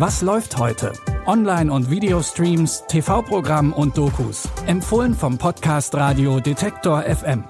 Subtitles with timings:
[0.00, 0.94] Was läuft heute?
[1.26, 4.48] Online- und Videostreams, TV-Programm und Dokus.
[4.64, 7.44] Empfohlen vom Podcast Radio Detektor FM.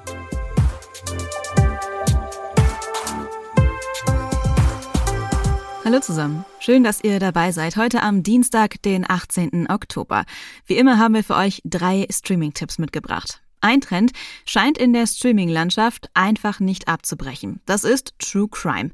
[5.84, 6.44] Hallo zusammen.
[6.58, 7.76] Schön, dass ihr dabei seid.
[7.76, 9.70] Heute am Dienstag, den 18.
[9.70, 10.24] Oktober.
[10.66, 13.40] Wie immer haben wir für euch drei Streaming-Tipps mitgebracht.
[13.60, 14.10] Ein Trend
[14.44, 17.60] scheint in der Streaming-Landschaft einfach nicht abzubrechen.
[17.64, 18.90] Das ist True Crime.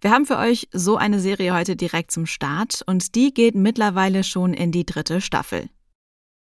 [0.00, 4.22] Wir haben für euch so eine Serie heute direkt zum Start und die geht mittlerweile
[4.22, 5.68] schon in die dritte Staffel.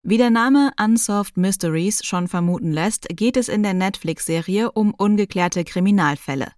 [0.02, 5.64] Wie der Name Unsolved Mysteries schon vermuten lässt, geht es in der Netflix-Serie um ungeklärte
[5.64, 6.48] Kriminalfälle.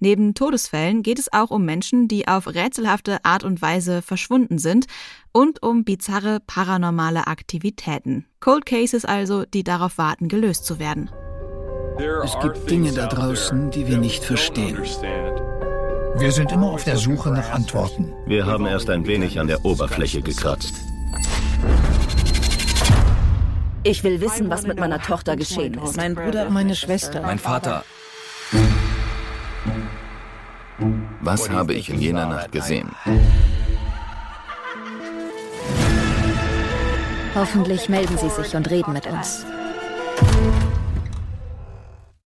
[0.00, 4.86] Neben Todesfällen geht es auch um Menschen, die auf rätselhafte Art und Weise verschwunden sind
[5.32, 8.26] und um bizarre paranormale Aktivitäten.
[8.40, 11.08] Cold Cases also, die darauf warten, gelöst zu werden.
[12.24, 14.78] Es gibt Dinge da draußen, die wir nicht verstehen.
[16.16, 18.12] Wir sind immer auf der Suche nach Antworten.
[18.26, 20.74] Wir haben erst ein wenig an der Oberfläche gekratzt.
[23.82, 25.96] Ich will wissen, was mit meiner Tochter geschehen ist.
[25.96, 27.22] Mein Bruder, meine Schwester.
[27.22, 27.84] Mein Vater.
[31.20, 32.90] Was habe ich in jener Nacht gesehen?
[37.34, 39.44] Hoffentlich melden Sie sich und reden mit uns.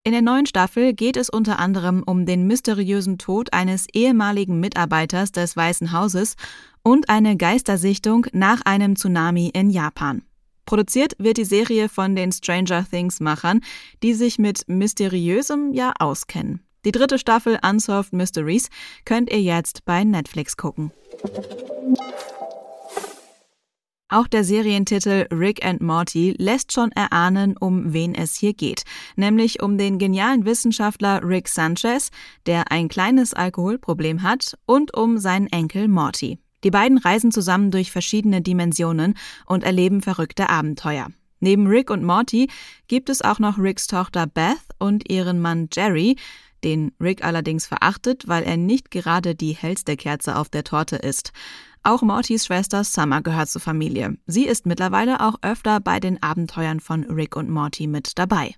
[0.04, 5.30] In der neuen Staffel geht es unter anderem um den mysteriösen Tod eines ehemaligen Mitarbeiters
[5.30, 6.34] des Weißen Hauses
[6.82, 10.22] und eine Geistersichtung nach einem Tsunami in Japan.
[10.66, 13.60] Produziert wird die Serie von den Stranger Things Machern,
[14.02, 16.66] die sich mit mysteriösem ja auskennen.
[16.84, 18.70] Die dritte Staffel Unsolved Mysteries
[19.04, 20.90] könnt ihr jetzt bei Netflix gucken.
[24.12, 28.82] Auch der Serientitel Rick and Morty lässt schon erahnen, um wen es hier geht,
[29.16, 32.10] nämlich um den genialen Wissenschaftler Rick Sanchez,
[32.44, 36.38] der ein kleines Alkoholproblem hat, und um seinen Enkel Morty.
[36.62, 39.14] Die beiden reisen zusammen durch verschiedene Dimensionen
[39.46, 41.06] und erleben verrückte Abenteuer.
[41.40, 42.50] Neben Rick und Morty
[42.88, 46.16] gibt es auch noch Ricks Tochter Beth und ihren Mann Jerry,
[46.64, 51.32] den Rick allerdings verachtet, weil er nicht gerade die hellste Kerze auf der Torte ist.
[51.84, 54.16] Auch Mortys Schwester Summer gehört zur Familie.
[54.26, 58.54] Sie ist mittlerweile auch öfter bei den Abenteuern von Rick und Morty mit dabei.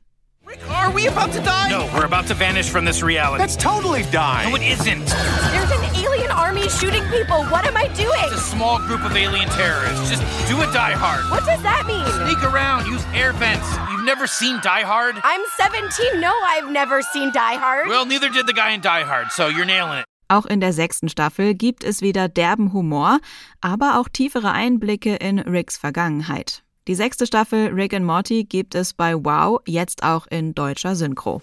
[0.46, 1.70] Rick, are we about to die?
[1.70, 3.38] No, we're about to vanish from this reality.
[3.38, 4.50] That's totally dying.
[4.50, 5.06] No, it isn't.
[5.06, 7.44] There's an alien army shooting people.
[7.46, 8.24] What am I doing?
[8.24, 10.10] It's a small group of alien terrorists.
[10.10, 11.24] Just do a Die Hard.
[11.30, 12.04] What does that mean?
[12.24, 13.68] Sneak around, use air vents.
[13.90, 15.16] You've never seen Die Hard?
[15.22, 16.20] I'm 17.
[16.20, 17.88] No, I've never seen Die Hard.
[17.88, 20.04] Well, neither did the guy in Die Hard, so you're nailing it.
[20.28, 23.20] Auch in der sechsten Staffel gibt es wieder derben Humor,
[23.60, 26.62] aber auch tiefere Einblicke in Ricks Vergangenheit.
[26.88, 31.40] Die sechste Staffel Rick and Morty gibt es bei Wow jetzt auch in deutscher Synchro.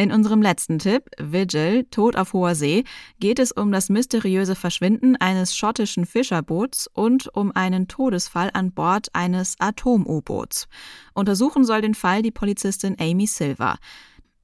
[0.00, 2.84] In unserem letzten Tipp, Vigil, Tod auf hoher See,
[3.18, 9.08] geht es um das mysteriöse Verschwinden eines schottischen Fischerboots und um einen Todesfall an Bord
[9.12, 10.68] eines Atom-U-Boots.
[11.14, 13.76] Untersuchen soll den Fall die Polizistin Amy Silver.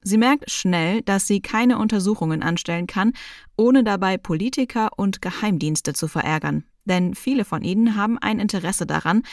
[0.01, 3.13] Sie merkt schnell, dass sie keine Untersuchungen anstellen kann,
[3.55, 6.65] ohne dabei Politiker und Geheimdienste zu verärgern.
[6.83, 9.23] Denn viele von ihnen haben ein Interesse daran,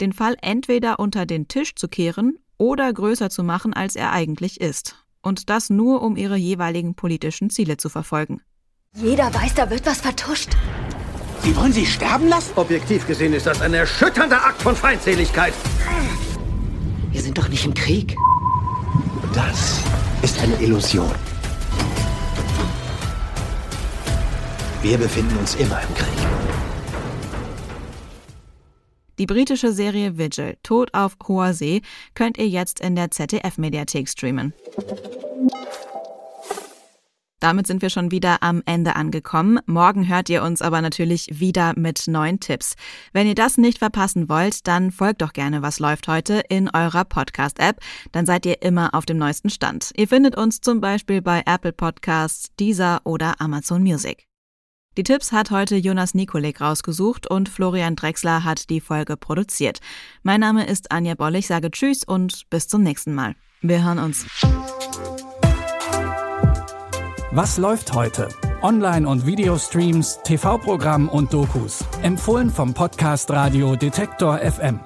[0.00, 4.60] den Fall entweder unter den Tisch zu kehren oder größer zu machen, als er eigentlich
[4.60, 5.01] ist.
[5.22, 8.40] Und das nur, um ihre jeweiligen politischen Ziele zu verfolgen.
[8.94, 10.50] Jeder weiß, da wird was vertuscht.
[11.42, 12.52] Sie wollen sie sterben lassen?
[12.56, 15.54] Objektiv gesehen ist das ein erschütternder Akt von Feindseligkeit.
[17.10, 18.16] Wir sind doch nicht im Krieg.
[19.34, 19.80] Das
[20.22, 21.10] ist eine Illusion.
[24.82, 26.71] Wir befinden uns immer im Krieg.
[29.22, 31.82] Die britische Serie Vigil, Tod auf hoher See,
[32.16, 34.52] könnt ihr jetzt in der ZDF-Mediathek streamen.
[37.38, 39.60] Damit sind wir schon wieder am Ende angekommen.
[39.66, 42.74] Morgen hört ihr uns aber natürlich wieder mit neuen Tipps.
[43.12, 47.04] Wenn ihr das nicht verpassen wollt, dann folgt doch gerne Was läuft heute in eurer
[47.04, 47.76] Podcast-App.
[48.10, 49.92] Dann seid ihr immer auf dem neuesten Stand.
[49.94, 54.26] Ihr findet uns zum Beispiel bei Apple Podcasts, Deezer oder Amazon Music.
[54.98, 59.78] Die Tipps hat heute Jonas Nikolik rausgesucht und Florian Drexler hat die Folge produziert.
[60.22, 63.34] Mein Name ist Anja Boll, ich sage Tschüss und bis zum nächsten Mal.
[63.62, 64.26] Wir hören uns.
[67.30, 68.28] Was läuft heute?
[68.60, 71.82] Online- und Videostreams, TV-Programm und Dokus.
[72.02, 74.78] Empfohlen vom Podcast Radio Detektor FM.